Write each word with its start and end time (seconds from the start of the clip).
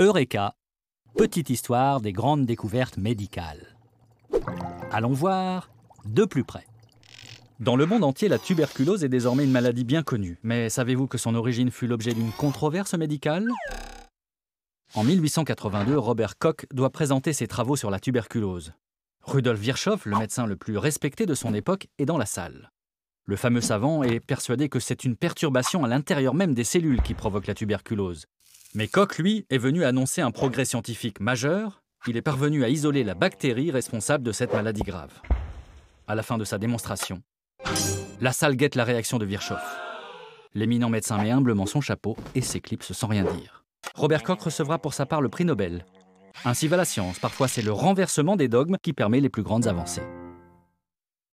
Eureka 0.00 0.54
Petite 1.16 1.50
histoire 1.50 2.00
des 2.00 2.12
grandes 2.12 2.46
découvertes 2.46 2.96
médicales. 2.96 3.76
Allons 4.90 5.12
voir 5.12 5.70
de 6.04 6.24
plus 6.24 6.44
près. 6.44 6.66
Dans 7.60 7.76
le 7.76 7.86
monde 7.86 8.04
entier, 8.04 8.28
la 8.28 8.38
tuberculose 8.38 9.04
est 9.04 9.08
désormais 9.08 9.44
une 9.44 9.50
maladie 9.50 9.84
bien 9.84 10.02
connue. 10.02 10.38
Mais 10.42 10.68
savez-vous 10.68 11.06
que 11.06 11.18
son 11.18 11.34
origine 11.34 11.70
fut 11.70 11.86
l'objet 11.86 12.14
d'une 12.14 12.32
controverse 12.32 12.94
médicale? 12.94 13.48
En 14.94 15.04
1882, 15.04 15.98
Robert 15.98 16.38
Koch 16.38 16.66
doit 16.72 16.90
présenter 16.90 17.32
ses 17.32 17.46
travaux 17.46 17.76
sur 17.76 17.90
la 17.90 18.00
tuberculose. 18.00 18.72
Rudolf 19.22 19.60
Virchow, 19.60 19.96
le 20.04 20.18
médecin 20.18 20.46
le 20.46 20.56
plus 20.56 20.78
respecté 20.78 21.26
de 21.26 21.34
son 21.34 21.52
époque, 21.52 21.88
est 21.98 22.06
dans 22.06 22.18
la 22.18 22.26
salle. 22.26 22.70
Le 23.26 23.36
fameux 23.36 23.60
savant 23.60 24.02
est 24.02 24.20
persuadé 24.20 24.68
que 24.68 24.80
c'est 24.80 25.04
une 25.04 25.16
perturbation 25.16 25.84
à 25.84 25.88
l'intérieur 25.88 26.34
même 26.34 26.54
des 26.54 26.64
cellules 26.64 27.02
qui 27.02 27.14
provoque 27.14 27.46
la 27.46 27.54
tuberculose. 27.54 28.26
Mais 28.74 28.86
Koch, 28.86 29.16
lui, 29.18 29.46
est 29.48 29.58
venu 29.58 29.84
annoncer 29.84 30.20
un 30.20 30.30
progrès 30.30 30.66
scientifique 30.66 31.20
majeur. 31.20 31.82
Il 32.06 32.16
est 32.16 32.22
parvenu 32.22 32.64
à 32.64 32.68
isoler 32.68 33.02
la 33.02 33.14
bactérie 33.14 33.70
responsable 33.70 34.22
de 34.24 34.32
cette 34.32 34.52
maladie 34.52 34.82
grave. 34.82 35.12
À 36.06 36.14
la 36.14 36.22
fin 36.22 36.36
de 36.38 36.44
sa 36.44 36.58
démonstration, 36.58 37.22
la 38.20 38.32
salle 38.32 38.56
guette 38.56 38.74
la 38.74 38.84
réaction 38.84 39.18
de 39.18 39.24
Virchow. 39.24 39.56
L'éminent 40.54 40.90
médecin 40.90 41.18
met 41.18 41.30
humblement 41.30 41.66
son 41.66 41.80
chapeau 41.80 42.16
et 42.34 42.40
s'éclipse 42.40 42.92
sans 42.92 43.06
rien 43.06 43.24
dire. 43.24 43.64
Robert 43.94 44.22
Koch 44.22 44.40
recevra 44.40 44.78
pour 44.78 44.92
sa 44.94 45.06
part 45.06 45.22
le 45.22 45.28
prix 45.28 45.44
Nobel. 45.44 45.86
Ainsi 46.44 46.68
va 46.68 46.76
la 46.76 46.84
science, 46.84 47.18
parfois 47.18 47.48
c'est 47.48 47.62
le 47.62 47.72
renversement 47.72 48.36
des 48.36 48.48
dogmes 48.48 48.76
qui 48.82 48.92
permet 48.92 49.20
les 49.20 49.28
plus 49.28 49.42
grandes 49.42 49.66
avancées. 49.66 50.02